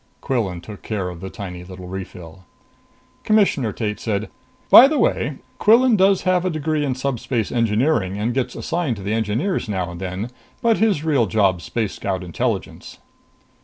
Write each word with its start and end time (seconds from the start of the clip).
Quillan 0.19 0.61
took 0.61 0.81
care 0.81 1.09
of 1.09 1.21
the 1.21 1.29
tiny 1.29 1.63
little 1.63 1.87
refill. 1.87 2.43
Commissioner 3.23 3.71
Tate 3.71 3.99
said, 3.99 4.31
"By 4.71 4.87
the 4.87 4.97
way, 4.97 5.37
Quillan 5.59 5.95
does 5.95 6.23
have 6.23 6.43
a 6.43 6.49
degree 6.49 6.83
in 6.83 6.95
subspace 6.95 7.51
engineering 7.51 8.17
and 8.17 8.33
gets 8.33 8.55
assigned 8.55 8.95
to 8.95 9.03
the 9.03 9.13
Engineers 9.13 9.69
now 9.69 9.91
and 9.91 10.01
then. 10.01 10.31
But 10.59 10.77
his 10.77 11.03
real 11.03 11.27
job's 11.27 11.65
Space 11.65 11.93
Scout 11.93 12.23
Intelligence." 12.23 12.97